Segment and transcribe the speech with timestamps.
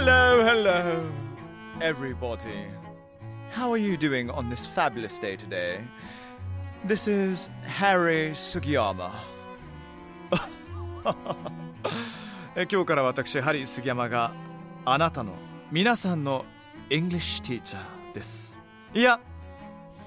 [0.00, 1.12] hello, hello,
[1.82, 2.64] everybody.
[3.50, 5.80] How are you doing on this fabulous day today?
[6.86, 9.12] This is Harry Sugiyama.
[12.56, 14.32] え今日から私、ハリー杉山が
[14.86, 15.34] あなたの
[15.70, 16.46] 皆さんの
[16.88, 17.76] English teacher
[18.14, 18.56] です。
[18.94, 19.20] いや、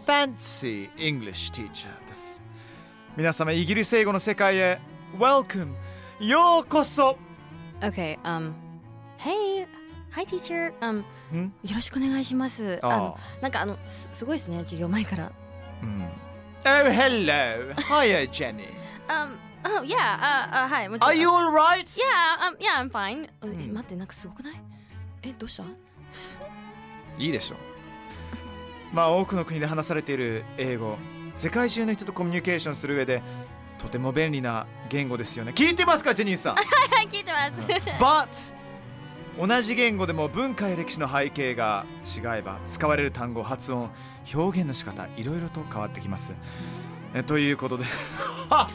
[0.08, 2.42] Fancy English teacher です。
[3.16, 4.80] 皆様、イギリス英語の世界へ
[5.16, 5.76] Welcome!
[6.20, 7.20] ようこそ
[7.82, 8.52] Okay, um,
[9.20, 9.68] hey,
[10.15, 11.53] hi teacher, um, ん？
[11.65, 12.79] よろしくお願いします。
[12.83, 15.33] あの、なんかあの、すすごいですね、授業前から。
[15.83, 16.09] うん。
[16.65, 17.75] Oh, hello.
[17.75, 18.69] Hiya, Jenny.
[19.09, 21.11] Um, oh, yeah, あ、あ、はい、もちろん。
[21.11, 21.85] Are you alright?
[22.01, 22.05] Yeah,
[22.41, 23.29] um, yeah, I'm fine.
[23.43, 24.55] えん待って、なんかすごくない？
[25.25, 25.65] え、どうした？
[27.19, 27.59] いいでしょう。
[28.95, 30.97] まあ、多くの国で話されている英語、
[31.35, 33.21] 世界中の人とコミュニケーションする上で、
[33.79, 35.53] とても便利な言語ですよね。
[35.53, 36.55] 聞いてますか、ジェニーさん？
[36.55, 36.63] は
[37.03, 38.55] い、聞いてます。
[38.55, 38.55] But
[39.39, 43.91] 同じ言語でも文化や歴史の背景が違えば使われる単語発音
[44.33, 46.33] 表現の仕方いろいろと変わってきます。
[47.15, 47.85] えということで。
[48.51, 48.69] あ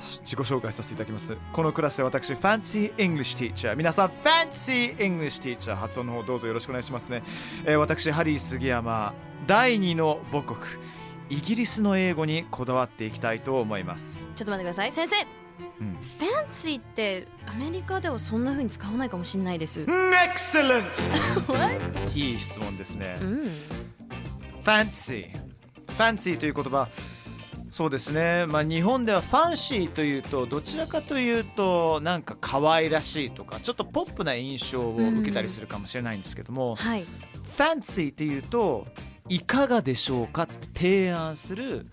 [0.00, 1.36] 自己紹介させていただきます。
[1.52, 7.22] このクラスで私 Fancy English Teacher 皆さん Fancy English Teacher 発音の方どうぞよろしくお願いしますね、
[7.64, 9.12] えー私ハリー杉山。
[9.46, 10.60] 第二の母国
[11.30, 14.20] イギリスの英語にこだわっていきたいと思います。
[14.36, 14.92] ちょっと待ってください。
[14.92, 15.16] 先生、
[15.80, 19.82] うんファンシーってアメリカではそんな風に使わないかもしれないです。
[19.82, 20.84] Excellent!
[22.14, 23.50] いい質問ですねうん。
[24.64, 25.28] fancy
[25.98, 26.88] fancy という言葉
[27.70, 37.04] そうですねまあ日本ではファンシーというとどちらかというとなんか可愛らしいとかちょっとポップな印象を受けたりするかもしれないんですけども、はい。
[37.04, 38.86] ファンシーというと
[39.28, 41.86] いかがでしょうかって提案する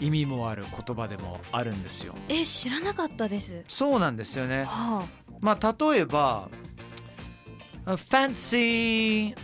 [0.00, 2.14] 意味もある言葉でもあるんですよ。
[2.28, 3.64] え、知らなかったです。
[3.68, 4.64] そうなんですよね。
[4.64, 5.04] は
[5.40, 6.48] まあ例えば
[7.86, 9.34] fancy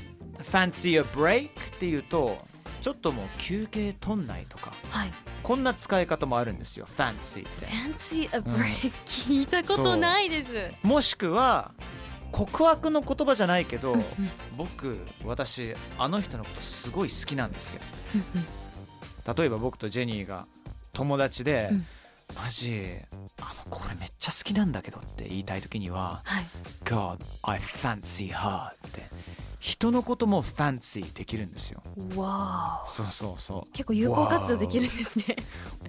[0.43, 2.39] fancy a break っていうと
[2.81, 4.73] ちょっともう休憩取んないとか。
[4.93, 5.13] あ、はい。
[5.43, 6.87] こんな使い方もあるんですよ。
[6.87, 7.67] fancy って。
[7.67, 10.73] Fancy a break、聞いたことないです。
[10.83, 11.73] もしくは
[12.33, 14.07] 告白の言葉じゃないけど、うんうん。
[14.57, 17.85] 僕私あの人のことすごい好きなんですけど。
[18.15, 18.47] うんうん
[19.35, 20.47] 例えば僕とジェニーが
[20.93, 21.87] 友達で、うん。
[22.35, 22.83] マジ
[23.41, 26.47] あのこれめっちゃ好きなんだけどって言いたい時にははい。
[26.85, 29.07] God I fancy her って
[29.61, 31.83] 人のことも fancy できるんですよ。
[32.17, 32.85] わあ。
[32.85, 33.73] そうそうそう。
[33.73, 35.37] 結構有効活用できるんですね。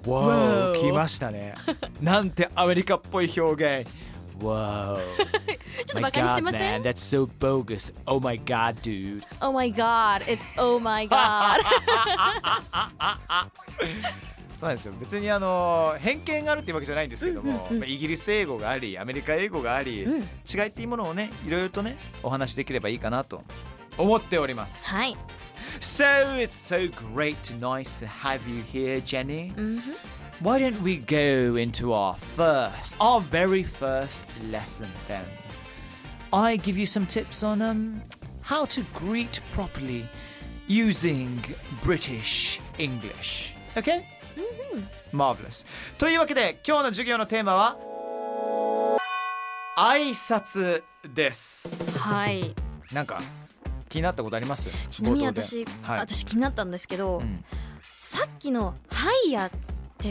[0.05, 0.79] わー。
[0.79, 1.55] 来ましたね。
[2.01, 3.91] なんてアメリカっぽい表現
[4.45, 7.93] わーちょっとバカにしてませ man, ん that's so bogus.
[8.05, 11.59] Oh my god dude ?Oh my god, it's oh my god.
[14.57, 14.93] そうなんですよ。
[14.99, 17.79] 別にあの偏見があるっていうわけじゃないんですけども、うんうんうん。
[17.79, 20.21] まあイギリス英語がありアメリカ英語があり、うん。
[20.21, 20.23] 違
[20.63, 23.43] いっていうものをねいろいろとねお話しできればいいかなと
[23.99, 24.87] 思っております。
[24.87, 25.15] はい。
[25.79, 29.81] So it's so great nice to have you here Jenny、うん
[30.40, 35.24] Why don't we go into our first, our very first lesson then?
[36.32, 38.02] I give you some tips on um,
[38.40, 40.08] how to greet properly
[40.66, 41.40] using
[41.84, 43.54] British English.
[43.76, 44.04] Okay?
[45.12, 45.64] Marvelous.
[45.98, 47.78] というわけで今日の授業のテーマは
[49.76, 50.82] 挨拶
[51.14, 51.98] です。
[51.98, 52.54] はい。
[52.92, 53.22] なんか
[53.88, 57.44] 気になったことありますちなみに冒頭で私、はい、私気になったんですけど、うん
[57.94, 59.56] さっきの「はいや」って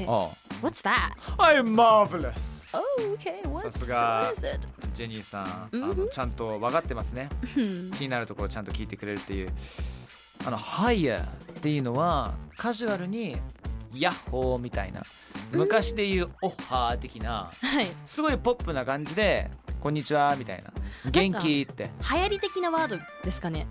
[0.08, 0.30] あ
[0.62, 1.12] What's that?
[1.38, 2.66] あ I'm marvelous.
[2.72, 3.42] Oh, okay.
[3.48, 3.70] What?
[3.70, 4.68] さすが What is it?
[4.94, 9.52] ジェニーさん、あうんのちゃんと分かってますねうん気になるところちゃんと聞いてくれるっていう
[10.46, 11.26] あの「hire」っ
[11.60, 13.36] ていうのはカジュアルに
[13.94, 15.02] 「ヤッホー」みたいな
[15.52, 17.86] 昔で言う「オッハー」的なはい。
[18.04, 19.50] すごいポップな感じで
[19.86, 20.72] 「こんにちは」みたいな
[21.12, 21.90] 「元気」って。
[22.12, 23.68] 流行り的なワードですかね。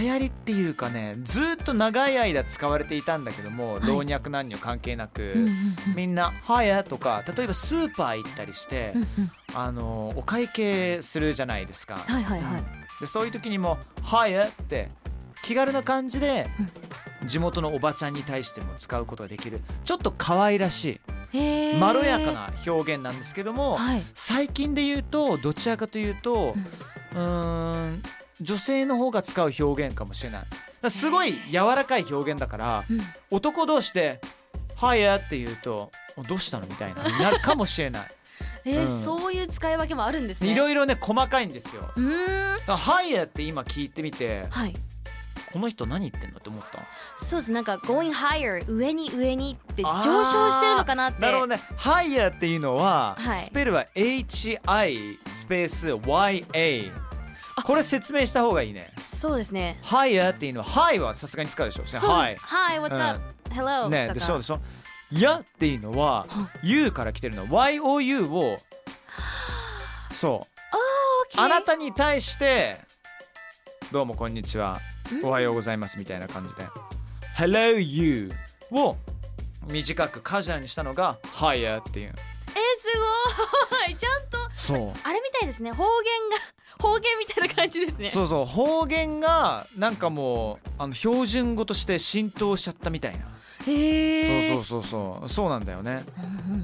[0.00, 3.86] 流行りっていうかねずっと長い間使われていたんだけども、い。
[3.86, 9.32] 老若男女関係なく、うんうんみんな「hire」とか例えばスーパー行ったりして、うんうん。
[9.54, 11.96] あのお会計するじゃないですか。
[11.96, 12.60] はいはいはい。
[12.60, 12.64] うん。
[13.00, 14.90] でそういう時にも「hire」って
[15.42, 16.48] 気軽な感じで
[17.26, 19.60] 地元のおばちゃんに対しても使うことができる。
[19.84, 21.00] ちょっと可愛らしい
[21.78, 24.02] まろやかな表現なんですけども、はい。
[24.14, 26.54] 最近で言うとどちらかというと
[27.12, 28.02] うーん
[28.40, 33.00] 女性の方が使う表現かもしれないすごい柔らかい表現だからうん
[33.30, 34.20] 男同士で
[34.76, 35.90] 「hire」って言うと
[36.28, 38.10] 「どうしたの?」みたいなになるかもしれない
[38.66, 40.50] えーうんそういう使い分けもあるんですね。
[40.50, 42.58] いろいろね細かいんですようーん。
[42.58, 44.74] だから hire って今聞いてみてはい。
[45.54, 46.80] この人何言ってんのって思った？
[47.16, 47.52] そうです。
[47.52, 51.22] なんか going higher 上に上にって上昇してるのかなって。
[51.22, 51.60] なるほどね。
[51.78, 53.38] higher っていうのは、はい。
[53.44, 56.92] スペルは HI スペース YA
[57.64, 58.92] これ説明した方がいいね。
[59.00, 59.78] そうですね。
[59.84, 61.86] higher っていうのは high はさすがに使うでしょ。
[61.86, 63.20] そう high Hi, what's up?
[63.50, 63.88] Hello.
[63.88, 64.14] ねとか。
[64.14, 64.60] でしょでしょ。
[65.12, 68.58] やっていうのはは You から来てるの YOU を
[70.12, 70.48] そ
[71.36, 71.40] う。
[71.40, 72.80] あなたに対して
[73.92, 74.80] どうもこんにちは
[75.22, 76.62] おはようございますみたいな感じで
[77.36, 78.32] Hello you
[78.70, 78.96] を
[79.68, 82.14] 短くカジュアルにしたのが Higher っていうえー、
[82.80, 82.98] す
[83.88, 83.96] ごい。
[83.96, 85.72] ちゃんとそうあれみたいですね。
[85.72, 86.36] 方言が
[86.78, 88.10] 方言みたいな感じですね。
[88.10, 93.33] そうそう方言がなんかもうあの標準語として浸透しちゃったみたいな。
[93.64, 93.70] そ
[94.60, 96.04] うそうそうそうそうなんだよね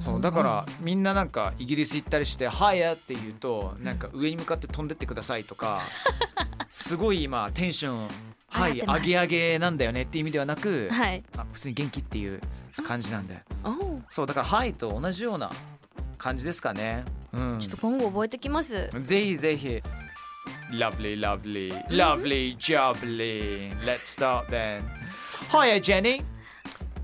[0.00, 5.80] そうだからみんななんかイギリス行ったりして「はや」って言うとなんか上に向かって飛んでってくださいとか
[6.70, 8.08] すごい今テンション
[8.48, 11.22] はい上げ上げなんだよねっていう意味ではなくはい。
[11.36, 12.40] あ普通に元気っていう
[12.86, 13.40] 感じなんで
[14.08, 15.50] そうだから「はい」と同じような
[16.18, 18.90] 感じですかねうんちょっと今後覚えてきます。
[19.04, 19.82] ぜひぜひ
[20.72, 23.72] Lovely, lovely, lovely, jubbly.
[23.84, 24.82] Let's start then.
[25.50, 26.22] Hiya, Jenny.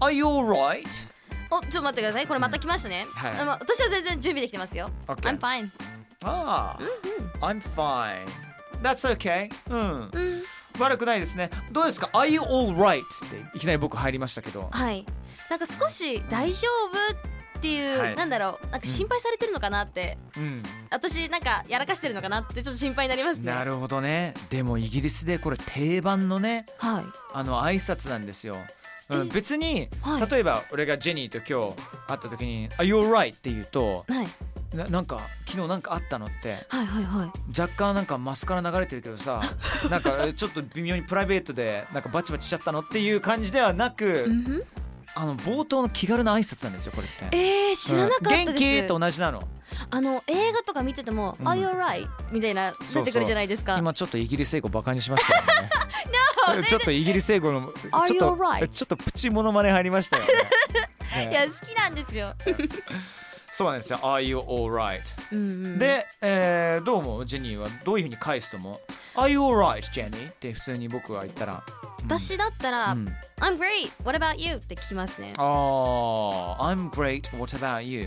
[0.01, 1.09] Are you alright?
[1.51, 2.27] お、ちょっと待ってください。
[2.27, 3.07] これまた来ましたね。
[3.15, 4.91] はいあまあ私は全然準備できてますよ。
[5.07, 5.39] Okay.
[5.39, 5.71] I'm fine.
[6.23, 6.77] Ah,
[7.41, 8.27] I'm fine.
[8.83, 9.51] That's okay.
[9.71, 10.11] うん。
[10.13, 10.43] うん。
[10.79, 11.51] 悪くないですね。
[11.73, 13.01] どうですか ?Are you alright?
[13.01, 14.69] っていきなり僕入りましたけど。
[14.71, 15.07] はい。
[15.49, 20.63] なんか少し大丈夫っていう、はいなんだろう、なんか心配されてるのかなって、うん。
[20.91, 23.53] 私なんかやらかしてるのかなってちょっと心配になりますね。
[23.53, 24.35] なるほどね。
[24.51, 27.05] でもイギリスでこれ定番のね、はい。
[27.33, 28.57] あの挨拶なんですよ。
[29.09, 31.77] うん、別に、はい例えば俺がジェニーと今日
[32.09, 34.27] 会った時に「Are you alright?」って言うとはい。
[34.75, 37.61] ななんか昨日なんかあったのってはいはいはい。
[37.61, 39.41] 若干なんかマスカラ流れてるけどさ
[39.91, 44.65] なんかちょっと微妙にプライベートでなんかバチバチしちゃったのっていう感じではなく、
[45.19, 47.37] あの冒頭の気軽な挨拶なんですよこれって。
[47.37, 48.41] えー、知らなかったです。
[48.51, 49.43] うん元気と同じなの
[49.91, 53.77] あの映画とか見てても「うん Are you alright?」みたいな出てくるじゃないですか。
[53.79, 55.49] 今ちょっとイギリス英語バカにしましたよね
[56.57, 57.73] No ちょっとイギリス英語の
[58.07, 58.69] ちょっと？
[58.69, 62.35] ちょっとプチモノマネ入りましたよねね いや好きなんですよ。
[63.57, 65.01] そうなんですよ Are you alright?
[65.33, 68.81] うんうん、で、えーどうもジェニーはどういうふうに返すとも
[69.15, 70.31] Are you alright, Jenny?
[70.31, 73.09] って普通に僕が言ったら、うん私だったら、うん
[73.41, 73.91] I'm great.
[74.05, 74.57] What about you?
[74.57, 75.33] って聞きますね。
[75.39, 75.43] あ
[76.61, 77.37] あ、I'm great.
[77.37, 78.07] What about you?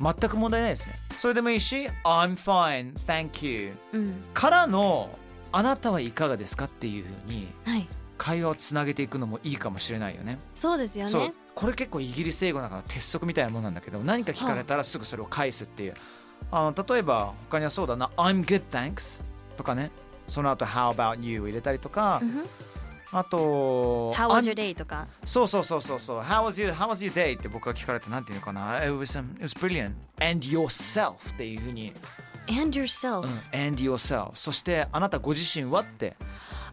[0.00, 0.94] 全く問題ないですね。
[1.16, 2.92] それでもいいし、I'm fine.
[3.06, 3.74] Thank you.
[3.92, 4.14] うん。
[4.34, 5.16] からの、
[5.52, 6.64] あなたはいかがですか？
[6.64, 7.86] っていうふうにはい。
[8.18, 10.38] 会話をつなげていくのもいいかもしれないよね。
[10.56, 11.32] そうですよね。
[11.54, 15.94] これ結構イギリス英語の中の鉄則みたいなもんなんだけど何か聞かれたらすぐそれを返すっていう、
[16.50, 19.22] あの例えば他にはそうだな「I'm good thanks」
[19.56, 19.90] とかね。
[20.26, 22.20] その後 How about you」を入れたりとか、
[23.12, 24.74] あと How was your day?
[24.74, 25.06] とか。
[25.24, 26.20] そうそうそうそうそう。
[26.20, 27.38] How was your, how was your day?
[27.38, 28.78] って僕が聞かれてなんていうのかな。
[28.78, 29.92] It was,、um, it was brilliant.
[30.20, 31.92] And yourself っていうふうに、
[32.48, 33.20] And yourself.
[33.20, 36.16] うん、and yourself そしてあなたご自身はって。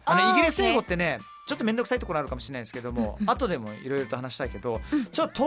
[0.04, 4.80] あのイギリス英語ってねちょっと面倒くさいところあるかもしれないですけども、後でもいろいろと話したいけど、
[5.12, 5.42] ちょっと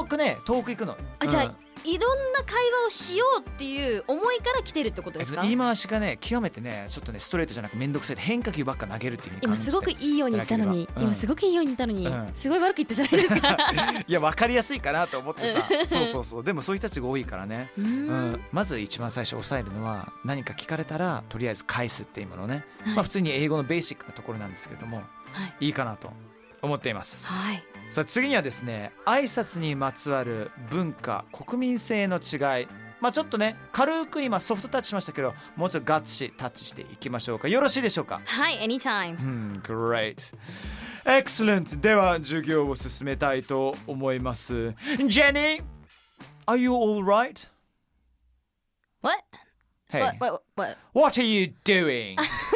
[0.00, 0.96] 遠くね遠く行くの。
[1.18, 1.56] あじゃあ、うん。
[1.82, 5.40] いろんな会話をしようっていう思いから来てるってことですか？
[5.42, 11.02] 言い回しがね極めてねちょっとねストレートじゃなく面倒くさいで変化球ばっか投げるっていう今すごくいいように言ったのに、うん。
[11.04, 12.30] 今すごくいいように言ったのに、うん。
[12.34, 13.56] すごい悪く言ったじゃないですか？
[14.06, 15.66] いや分かりやすいかなと思ってさ。
[15.86, 16.44] そうそうそう。
[16.44, 18.32] でもそういう人たちが多いからね、ううん。
[18.32, 22.94] ん、まず一番最初押さえるのは何か聞かれたらとりあえず返すっていうものね、はい。
[22.94, 24.98] まあ普通に英語のベーシックなところなんですけれども。
[24.98, 25.02] は
[25.60, 25.66] い。
[25.66, 26.10] いいかなと
[26.62, 27.62] 思っていますはい。
[27.90, 32.68] さあ次にはですね挨拶にまつわる文化国民性の違い
[33.00, 38.20] まあちょっとね軽く今ソフトタッチしましたけどもうちょっとガッツしタッチしていきましょうかよろしいでしょうか？
[38.26, 40.34] はい anytime うん Great
[41.04, 44.74] Excellent では授業を進めたいと思います
[45.08, 45.62] Jenny
[46.46, 47.48] Are you alright?
[49.02, 49.18] What?
[49.88, 50.16] Hey What?
[50.20, 50.42] What?
[50.56, 50.76] What?
[50.92, 52.16] What are you doing?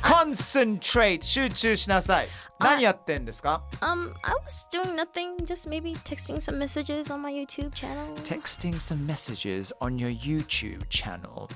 [0.00, 2.28] no no no no Concentrate 集中しなさい
[2.58, 8.14] 何やってんですか Um, I was doing nothing, just maybe texting some messages on my YouTube channel.
[8.24, 11.48] Texting some messages on your YouTube channel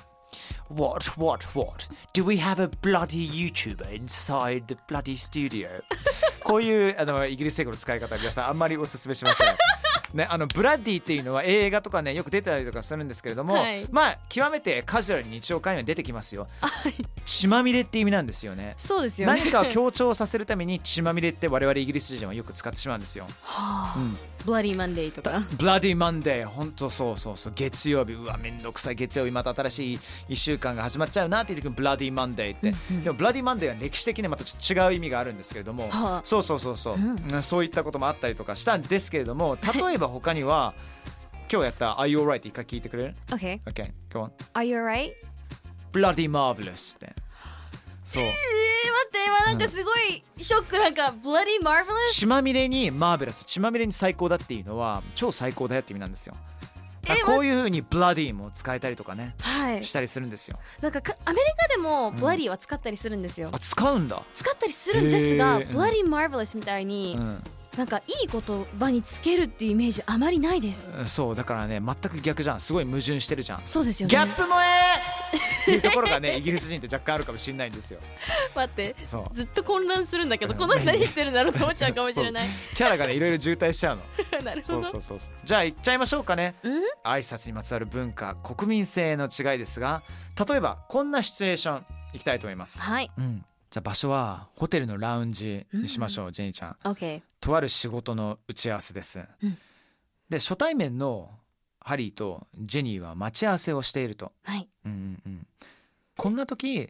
[0.69, 1.87] What, what, what?
[2.13, 5.83] Do we have a bloody YouTuber inside the bloody studio?
[6.43, 9.47] こういうあのイギリス英語の使い方皆さんあんまりおすすめしません。
[10.16, 13.86] ね、あのブラッディっていうのは映画とかねよく出てたりとかするんですけれども、はい。
[13.90, 16.48] まあ極めてカジュアルに日常会話に出てきますよ。
[17.24, 18.74] 血まみれって意味なんですよね。
[18.76, 19.40] そうですよね。
[19.40, 23.26] 何かを強調させるために血まみれって我々イギリス人はよく使ってしまうんですよ。
[23.96, 25.46] うん、Bloody Monday とか。
[25.58, 27.52] Bloody Monday 本当そうそうそう。
[27.54, 28.14] 月曜日。
[28.14, 28.94] うわめんどくさい。
[28.94, 29.98] 月曜日また新しい
[30.30, 36.20] 1週間が始まっちゃうなっていう時に Bloody Monday って、でも Bloody Monday は歴史的にまたちょっと違う意味があるんですけれども、はあ。
[36.24, 37.42] そうそうそうそう、うん。
[37.42, 40.74] そういったこともあったりとかしたんですけれども例えば他には
[41.50, 42.38] 今日やった Are you alright?
[42.38, 43.60] って一回聞いてくれる？Okay.
[43.62, 45.12] ?OK go Are you alright?
[45.92, 47.14] Bloody marvelous って。
[48.04, 48.22] そう。
[48.22, 48.34] えー、待
[49.06, 50.78] って今なんかすごいショック。
[50.78, 52.12] なんか Bloody Marvelous?
[52.12, 56.34] 血まみれにマーベラス血まみれに最高だっていうのは超最高だよって意味なんですよ。
[57.08, 59.84] えこういうふうにブラディも使えたりとかねはい。
[59.84, 60.58] したりするんですよ。
[60.80, 65.70] なんかかアメリカでも Bloody は使ったりするんですよ、あ使うんだ、使ったりするんですが、へー。
[65.70, 67.42] Bloody Marvelous みたいに、うん
[67.76, 72.60] なんかいい言葉につけるっていうイメージあまりないです、そうだからね全く逆じゃん。
[72.60, 73.62] すごい矛盾してるじゃん。
[73.66, 74.10] そうですよね。
[74.10, 75.36] ギャップ萌え！
[75.62, 78.00] っていうところがね イギリス人って若干あるかもしれないんですよ。
[78.54, 79.34] 待ってそう。
[79.34, 80.58] ずっと混乱するんだけど、うん。
[80.58, 82.48] この人何言ってるんだろうと思っちゃうかもしれない。
[82.74, 84.02] キャラがねいろいろ渋滞しちゃうの。
[84.42, 84.82] なるほど。
[84.82, 86.54] そうそうそうじゃあ行っちゃいましょうかね。
[86.62, 86.82] うん？
[87.04, 90.02] 挨拶にまつわる文化国民性の違いですが
[90.48, 93.10] 例えばこんなシチュエーションいきたいと思います、はい。
[93.18, 96.76] うん、じゃあ場所はホテルのラウンジにしましょう、ジェニーちゃん。
[96.84, 99.58] OK とある仕事の打ち合わせです、うん。
[100.28, 101.30] で初対面の
[101.80, 104.68] ハリーとジェニーは待ち合わせをしていると、はい。
[104.84, 105.46] うんうんうん、
[106.16, 106.86] こんな時やっ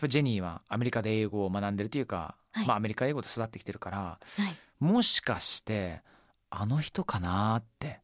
[0.00, 2.66] ぱジェニーはアメリカで英語を学んでるというか、はい。
[2.66, 4.84] まあアメリカ英語で育ってきてるからはい。
[4.84, 6.02] もしかして
[6.50, 8.00] あの人かなって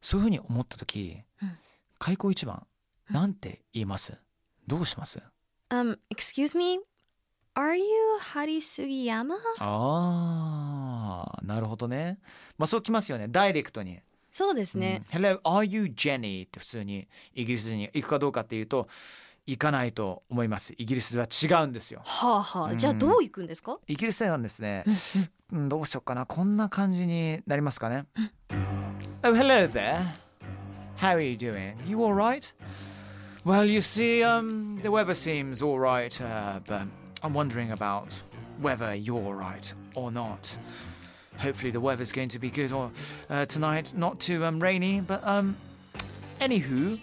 [0.00, 1.56] そういうふうに思った時、うん。
[1.98, 2.66] 開口一番
[3.10, 4.18] なんて言います？
[4.66, 5.20] どうします
[5.70, 6.78] ？Um, excuse me?
[7.56, 7.84] Are you
[8.18, 12.18] ハリスギヤマあーなるほどね。
[12.58, 13.28] まあそうきますよね。
[13.28, 14.00] ダイレクトに。
[14.32, 15.20] そうですね、うん。
[15.20, 16.48] Hello, are you Jenny?
[16.48, 18.88] って普通にイギリス人に行くかどうかっていうと
[19.46, 20.74] 行かないと思います。
[20.78, 22.00] イギリスでは違うんですよ。
[22.04, 22.76] はあはあ、うん。
[22.76, 23.78] じゃあどう行くんですか？
[23.86, 24.84] イギリスではですね、
[25.52, 26.26] うん、どうしようかな。
[26.26, 28.06] こんな感じになりますかね。
[29.22, 30.00] Oh, hello there.
[30.98, 31.76] How are you doing?
[31.86, 32.52] You alright?
[33.44, 36.88] Well, you see, um, the weather seems alright, uh, but
[37.23, 38.13] I'm wondering about
[38.61, 40.57] whether you're alright or not.
[41.37, 42.91] Hopefully, the weather's going to be good or
[43.29, 44.99] uh, tonight, not too um, rainy.
[44.99, 45.55] But um,
[46.41, 46.99] anywho,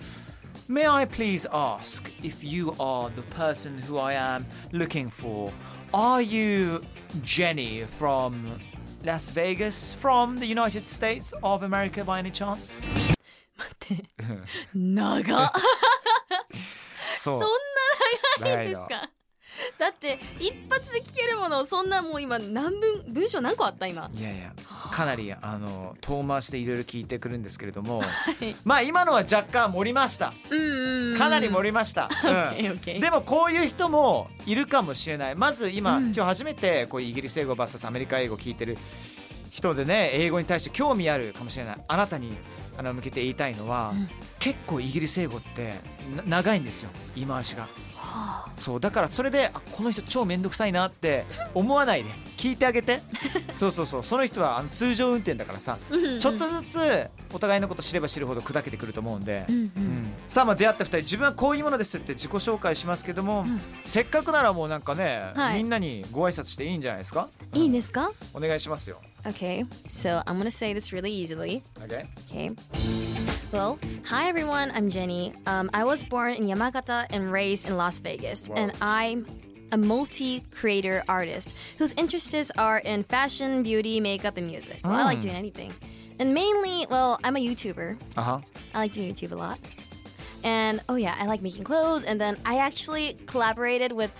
[0.68, 5.52] may I please ask if you are the person who I am looking for?
[5.94, 6.82] Are you
[7.23, 8.58] Jenny from
[9.04, 12.82] Las Vegas, from the United States of America, by any chance?
[13.56, 14.04] 待って
[14.75, 15.50] 長っ
[17.16, 17.46] そそんな
[18.40, 19.11] 長いんです長いか
[19.81, 24.11] だって一発で聞けるものそんなもう今何分文章何個あった今？
[24.13, 24.53] いやいや
[24.91, 28.03] かなりあの遠回しでいろいろ聞いてくるんですけれども
[28.41, 28.53] い。
[28.63, 30.35] まあ今のは若干盛りました。
[30.51, 32.11] うんうんかなり盛りました、
[32.53, 32.77] うん。
[33.01, 35.35] でもこういう人もいるかもしれない。
[35.35, 36.05] まず今、うん。
[36.05, 38.77] 今日初めてこうイギリス英語 VS アメリカ英語聞いてる
[39.50, 42.38] 人でね英語に対して興味あるかもしれないあなたに
[42.77, 44.09] あの向けて言いたいのは、うん。
[44.38, 45.73] 結構イギリス英語って
[46.27, 46.91] な長いんですよ。
[47.15, 47.67] 言い回しが。
[48.58, 53.00] そうだからそれであこの人超めんどくさいなって思わないで聞いてあげて。
[53.53, 59.84] そうそうそうその人はあの通常運転だからさうんちょっとずつお互いのこと知れば知るほど砕けてくると思うんで、うんううん。
[60.03, 63.62] んさあまあ出会った2人自分はこういうものですって自己紹介しますけども、ん。
[63.86, 65.58] せっかくならもうなんかね、はい。
[65.58, 67.29] みんなにご挨拶していいんじゃないですか？
[67.53, 68.12] いいんですか？
[68.34, 69.00] お願いしますよ。
[69.24, 71.62] Okay, so I'm gonna say this really easily.
[71.79, 72.05] OK?
[72.31, 73.11] Okay.
[73.51, 75.34] Well, hi everyone, I'm Jenny.
[75.46, 78.55] Um, I was born in Yamagata and raised in Las Vegas, Wow.
[78.58, 79.25] and I'm
[79.74, 84.79] a multi creator artist whose interests are in fashion, beauty, makeup, and music.
[84.84, 85.74] Well, I like doing anything.
[86.20, 87.98] And mainly, well, I'm a YouTuber.
[88.15, 88.41] あは
[88.74, 89.60] I like doing YouTube a lot.
[90.43, 92.03] And oh, yeah, I like making clothes.
[92.03, 94.12] And then I actually collaborated with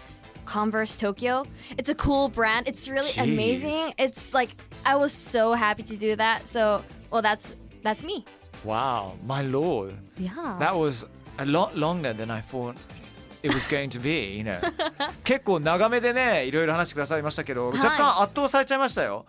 [0.46, 1.46] Converse Tokyo.
[1.78, 2.68] It's a cool brand.
[2.68, 3.24] It's really Jeez.
[3.24, 3.94] amazing.
[3.98, 4.50] It's like
[4.86, 6.48] I was so happy to do that.
[6.48, 8.26] So, well, that's that's me.
[8.64, 9.96] Wow, my lord.
[10.20, 10.58] Yeah.
[10.60, 12.76] That was a lot longer than I thought
[13.44, 14.60] it was going to be, you know.
[15.24, 19.26] 結構長めでね、いろいろ話してくださいましたけど、はい若干圧倒されちゃいましたよ。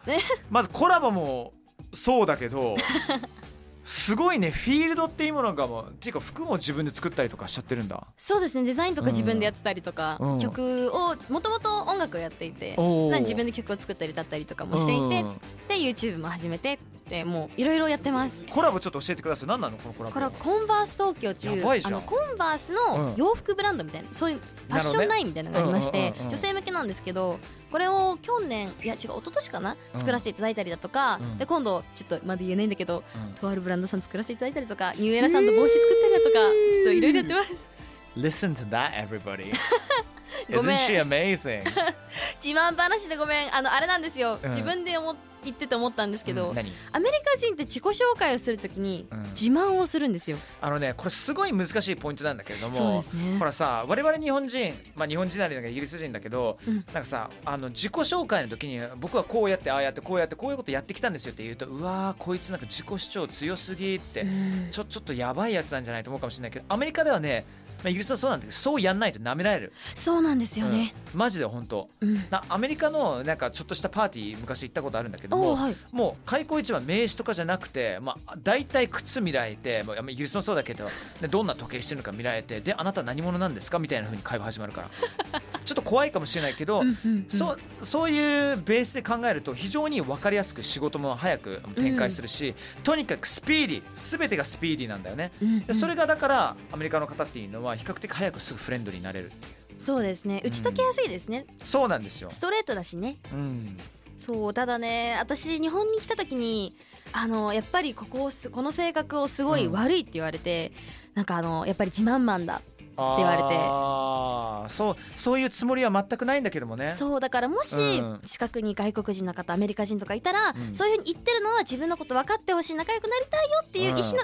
[0.50, 1.52] まずコラボも
[1.94, 2.76] そうだけど、
[3.84, 8.06] すごいね、フィールドっていうものがもう、っていうか服も自分で作ったりとかしちゃってるんだ。
[8.16, 12.76] そうですねデザインとか自分でやってたりとか、うん曲をもともと音楽をやっていて、
[13.20, 18.44] 自分で曲を作ったり歌ったりとかもしていて、うんで YouTube も始めてってもういろいろやってます。
[18.48, 19.48] コラボちょっと教えてください。
[19.48, 19.76] 何なの？
[19.76, 20.12] このコラボ。
[20.14, 22.76] これはコンバース東京っていうあのコンバースうん。
[22.76, 26.28] の洋服ブランドみたいな、そういうファッションラインみたいなのがありまして、うんうんうんうん。
[26.30, 27.38] 女性向けなんですけど
[27.70, 29.76] これを去年いや違う一昨年かな？
[29.94, 29.98] うん。
[30.00, 31.38] 作らせていただいたりだとか、うん。
[31.38, 33.34] で今度ちょっとまだ言えないんだけど、うん。
[33.34, 36.32] とあるブランドさん作らせていただいたりとかニューエラさんと帽子作ったりだとか、
[36.74, 37.72] ちょっといろいろやってます。
[38.16, 39.52] Listen to that, everybody.
[40.54, 40.76] ごめん。
[40.76, 41.62] Isn't she amazing?
[42.44, 43.54] 自慢話でごめん。
[43.54, 44.50] あのあれなんですよ、うん。
[44.50, 46.70] 自分で思っ言ってて思ったんですけど、うん何？
[46.92, 49.22] アメリカ人って自己紹介をするときにうん。
[49.32, 53.38] 自慢をするんですよ、あのねこれすごい難しいポイントなんだけれどもね。
[53.38, 56.74] ほらさ我々日本人まあ日本人なりなんかイギリス人だけど、うん。
[56.74, 64.68] なんかさあの自己紹介の時に僕はこうやってああやってこうやってこういうことやってきたんですよって言うとうわーこいつなんか自己主張強すぎって、うん。
[64.70, 69.72] ちょちょっとやばいやつなんじゃないと思うかもしれないけどアメリカではね、まあ、イギリスはそうなんだけどそうやんないと舐められる。
[69.94, 71.18] そうなんですよね、うん。
[71.18, 71.88] マジで本当。
[72.00, 72.24] うん。
[72.30, 75.76] なアメリカのなんかちょっとしたパーティー昔行ったことあるんだけども、はい。
[75.90, 80.88] もう開口一番名刺とかじゃなくて、まあ、大体靴見られて、まあ、イギリスもそうだけど
[81.20, 84.90] でどんな時計してるのか見られてであなた何者なんですかみたいな風に会話始まるから。
[85.64, 87.26] ちょっと怖いかもしれないけど、うんうんうん。
[87.28, 95.32] そうそういうベースで考えると非常に分かりやすく仕事も早く展開するし、とにかくスピーディー全てがスピーディーなんだよね。
[95.40, 95.66] うんうん。
[95.66, 99.32] でそれがだからアメリカの方っていうのは比較的早くすぐフレンドになれる
[99.78, 100.40] そうですね。
[100.44, 102.30] 打ち解けやすいですね、そうなんですよ。
[102.30, 103.18] ストレートだしね。
[103.32, 103.78] うん。
[104.16, 106.76] そうただね私日本に来た時に
[107.12, 110.72] あのやっぱりここをすこの性格をすごい悪いって言われて、
[111.14, 112.62] なんかあのやっぱり自慢マンだ
[112.96, 113.48] 言われて。
[113.50, 116.94] あーそうそういうつもりは全くないんだけどもね。
[116.96, 118.20] そうだからもしうん。
[118.24, 120.74] 近くに外国人の方アメリカ人とかいたら、うん。
[120.74, 124.18] そういうふうに言ってるのは自分のこと分かってほしい仲良くなりたいよっていう意思の上で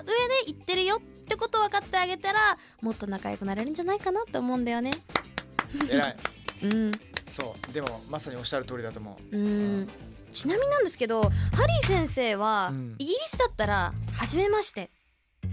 [0.47, 4.91] 言ってるよってことを分かってあげたらもっと仲良くなれるんじゃないかなって思うんだよね。
[5.91, 6.17] 偉い。
[6.63, 6.93] うん。
[7.27, 7.73] そう。
[7.73, 9.37] でもまさにおっしゃる通りだと思う。
[9.37, 9.89] うん。
[10.33, 11.31] ちなみになんですけどハ
[11.67, 12.95] リー先生は、うん。
[12.99, 14.91] イギリスだったら「初めまして」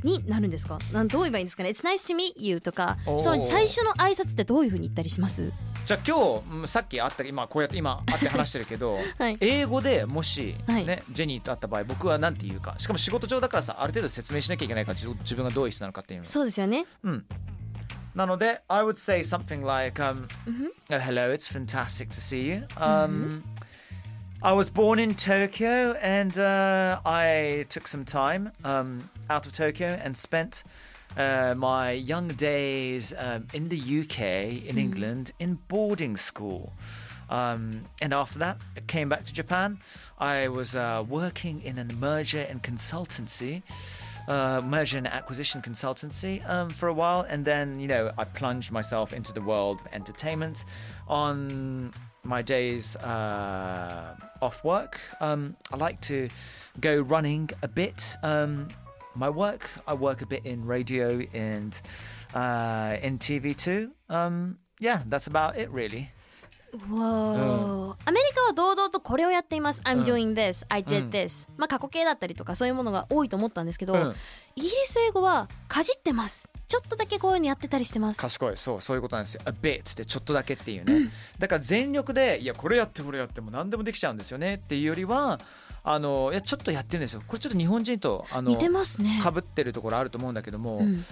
[0.03, 0.79] になるんですか？
[0.91, 5.51] なんどう言えばいいんですかね「It's nice to meet you」とかその最初の挨拶ってどういうふうに言ったりします？
[5.85, 9.37] じゃあ今日うんさっき会った今こうやって今会って話してるけど、 はい。
[9.39, 10.85] 英語でもし、はい。
[10.85, 16.25] ねジェニーと会った場合僕は何て言うかしかも仕事上だからさある程度説明しなきゃいけないから自自分がどういう人なのかっていうの。
[16.25, 16.85] そうですよね。
[17.03, 17.25] うん。
[18.15, 20.69] なので I would say something like um, Mhm.
[20.89, 22.65] oh, hello it's fantastic to see you.
[22.77, 23.43] Um,
[24.41, 29.99] I was born in Tokyo and uh, I took some time um, out of Tokyo
[30.03, 30.63] and spent
[31.17, 36.73] uh, my young days um, in the UK, in England, in boarding school.
[37.29, 39.79] Um, and after that, I came back to Japan.
[40.19, 43.63] I was uh, working in a merger and consultancy,
[44.27, 47.21] uh, merger and acquisition consultancy um, for a while.
[47.21, 50.65] And then, you know, I plunged myself into the world of entertainment
[51.07, 54.99] on my days uh, off work.
[55.21, 56.29] Um, I like to
[56.79, 58.17] go running a bit.
[58.23, 58.67] Um,
[59.15, 61.73] my work, I work a bit in radio and
[62.33, 63.91] uh, in TV too.
[64.09, 66.09] Um, yeah, that's about it, really.
[66.91, 69.81] わーアメリカは堂々とこれをやっています.
[69.85, 70.65] I'm うん doing this.
[70.67, 71.47] I う did ん this.
[71.55, 74.15] まあ過去形だったりとかそういうものが多いと思ったんですけど、うん
[74.57, 76.47] イギリス英語はかじってます。
[76.69, 78.21] ちょっとだけこういうのやってたりしてます。
[78.21, 78.55] 賢い。
[78.55, 79.41] そうそういうことなんですよ。
[79.45, 85.41] A bit ってちょっとだけっていうね、だから全力でいやこれやってこれやっても何でもできちゃうんですよねっていうよりは
[85.87, 87.21] あのいやちょっとやってるんですよ。
[87.25, 89.19] これちょっと日本人とあの似てますね。
[89.21, 91.05] かぶってるところあると思うんだけども、うん。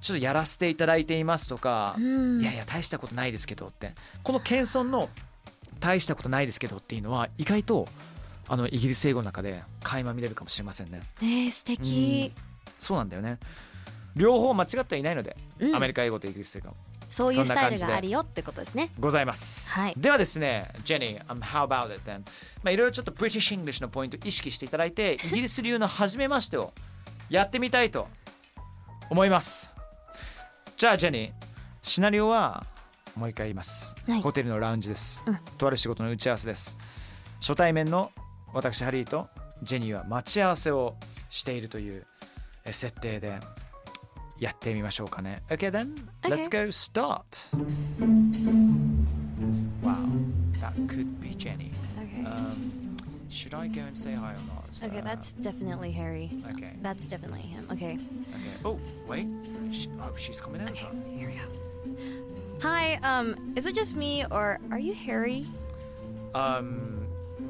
[0.00, 2.40] ちょっとやらせていただいていますとか、うん。
[2.40, 3.94] いやいや大したことないですけどって。
[4.22, 5.10] この謙遜の
[5.78, 7.86] 大したことないですけどっていうのは意外と
[8.48, 11.02] あのイギリス英語の中で垣間見れるかもしれませんね。
[11.20, 12.32] ねえ素敵、
[12.80, 13.38] そうなんだよね。
[14.16, 15.76] 両方間違ってはいないので、うん。
[15.76, 16.74] アメリカ英語とイギリス英語
[17.12, 19.70] そういうスタイルがあるよってことですねございます。
[19.72, 22.20] はいではですね、ジェニー、um, how about it then?
[22.62, 26.72] まあいろいろちょっと British English のポイント意識していただいて、イギリス流の初めましてを
[27.28, 28.08] やってみたいと
[29.10, 29.70] 思います。
[30.78, 31.32] じゃあジェニー、
[31.82, 32.64] シナリオは
[33.14, 33.94] もう一回言います。
[34.06, 36.78] はいホテルのラウンジです、うんとある仕事の打ち合わせです。
[37.40, 38.10] 初対面の
[38.54, 39.28] 私ハリーと
[39.62, 40.96] ジェニーは待ち合わせを
[41.28, 42.06] しているという
[42.64, 43.38] え設定で
[44.41, 45.41] やってみましょうかね。
[45.49, 46.29] Okay then, Okay.
[46.29, 47.49] let's go start.
[49.81, 50.09] Wow,
[50.61, 51.71] that could be Jenny.
[52.25, 52.95] Um,
[53.29, 54.65] should should I go and say hi or not?
[54.83, 56.29] Okay, Uh, that's definitely Harry.
[56.53, 56.73] okay.
[56.81, 57.65] That's definitely him.
[57.71, 57.93] Okay.
[57.93, 58.57] Okay.
[58.65, 59.27] Oh, wait.
[59.71, 60.73] She, oh, she's coming over.
[61.15, 61.97] Here we go.
[62.61, 65.45] Hi, um, is it just me or are you Harry?
[66.35, 67.00] Um,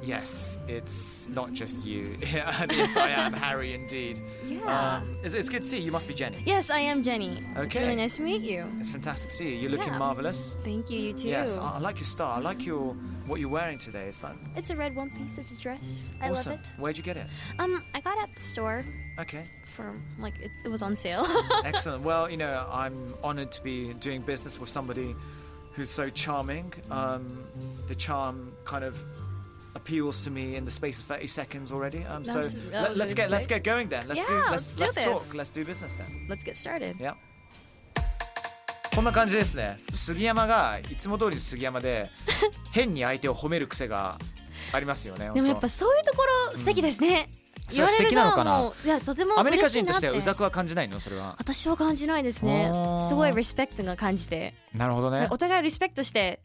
[0.02, 2.16] yes, it's not just you.
[2.22, 4.20] Yes, I am Harry indeed.
[4.46, 4.96] Yeah.
[4.98, 5.84] Um, it's, it's good to see you.
[5.86, 6.42] You must be Jenny.
[6.46, 7.38] Yes, I am Jenny.
[7.56, 7.84] It's Okay.
[7.84, 8.64] really nice to meet you.
[8.80, 9.56] It's fantastic to see you.
[9.56, 9.98] You're looking Yeah.
[9.98, 10.56] marvelous.
[10.64, 11.28] Thank you, you too.
[11.28, 12.30] Yes, I, I like your style.
[12.32, 12.94] I like your
[13.26, 14.06] what you're wearing today.
[14.08, 16.10] It's like It's a red one piece, it's a dress.
[16.20, 16.52] I awesome.
[16.52, 16.66] love it.
[16.80, 17.26] Where'd you get it?
[17.58, 18.84] Um, I got it at the store
[19.20, 19.44] Okay,
[19.76, 21.24] for like it, it was on sale.
[21.64, 22.02] excellent.
[22.02, 25.14] Well, you know, I'm honored to be doing business with somebody
[25.74, 26.72] who's so charming.
[26.90, 27.44] Um,
[27.88, 28.96] the charm kind of
[29.82, 32.04] appeals to me in the space of 30 seconds already.
[32.06, 34.06] Um, so That's- let, let's get let's get going then.
[34.08, 35.18] Let's do Yeah, let's let's do let's talk.
[35.20, 35.34] this.
[35.34, 36.26] Let's do business then.
[36.28, 36.96] Let's get started.
[36.98, 37.14] Yeah.
[38.94, 42.10] こんな感じですね杉山がいつも通りの杉山で
[42.72, 44.18] 変に相手を褒める癖が
[44.70, 47.30] ありますよねでもやっ本ぱそういうところ素敵ですね。
[47.70, 56.40] それは素敵なのかなるもういやとても当アメリカ嬉しいなって人としてはうざくは感じないのそれは私は感じないですねあーすごいリスペクトが感じてなるほどねお互いリスペクトして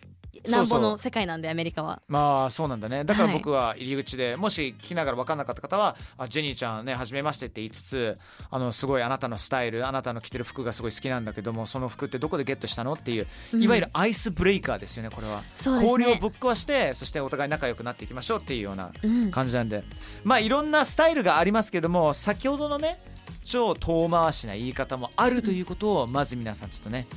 [0.49, 2.01] なんぼの世界なんでアメリカは。
[2.07, 3.03] まあそうなんだね。
[3.03, 3.37] だからはい。
[3.37, 8.15] 僕は入り口で、もし聞きながら分かんなかった方は「あジェニーちゃんね初めまして」って言いつつ
[8.49, 13.27] あのすごいあなたのスタイルあなたの着てる服がすごい好きなんだけどもその服ってどこでゲットしたのっていう
[13.59, 16.05] いわゆるアイスブレイカーですよねこれは、そうですね。
[16.05, 19.31] 氷をぶっ壊してそしてお互い仲良くなっていきましょうっていうようなうん。
[19.31, 19.83] 感じなんで、
[20.23, 22.99] まあいろんなスタイルがありますけども先ほどのね
[23.43, 27.07] 超遠回しな言い方もあるということをまず皆さんちょっとね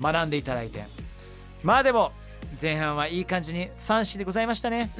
[0.00, 0.84] 学んでいただいて。
[1.62, 2.12] まあでも
[2.60, 4.90] 前半はいい感じにファンシーでございましたね。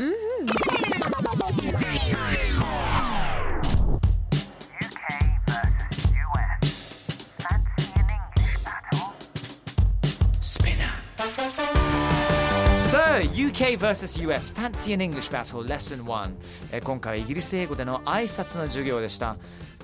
[16.82, 19.36] 今回はイギリス英語での挨拶の授業でした。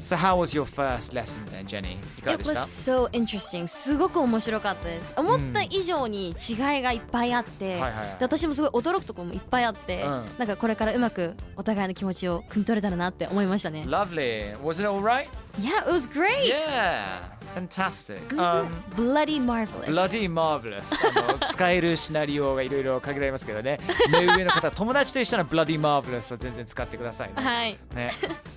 [0.07, 1.95] So, how was your first lesson then, Jenny?
[2.17, 3.67] いかが It was た so interesting.
[3.67, 5.13] すごく面白かったです。
[5.17, 8.07] 思った以上に違いがいっぱいあって、はいはいはい。
[8.11, 10.25] で私もすごい驚くところもいっぱいあって、うん。
[10.39, 13.83] なんかこれからうまくお互いの気持ちを汲み取れたらなって思いましたね。
[13.85, 14.57] Lovely.
[14.63, 15.27] Was it alright?
[15.59, 16.49] Yeah, it was great!
[16.49, 17.19] Yeah.
[17.57, 18.21] Fantastic.
[18.35, 23.79] Um, Bloody marvelous Bloody marvelous あの使えるシナリオがいろいろ限られますけどね
[24.11, 28.11] 目上の方友達と一緒の Bloody marvelous を全然使ってくださいねはいね、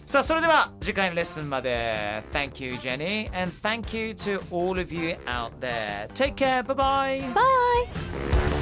[0.06, 6.62] さあそれでは次回のレッスンまで Thank you Jenny and thank you to all of you out there Take care
[6.64, 8.59] bye bye バ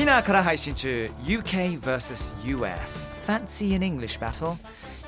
[0.00, 4.56] ピナーから配信中 UK vs.US Fancy an English Battle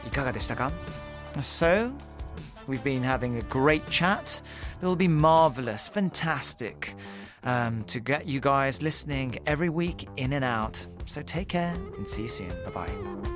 [0.07, 0.71] いかがでしたか
[1.41, 1.91] So
[2.69, 4.43] we've been having a great chat
[4.81, 6.95] It'll be marvelous, fantastic
[7.45, 12.07] um, to get you guys listening every week in and out So take care and
[12.07, 13.36] see you soon Bye bye「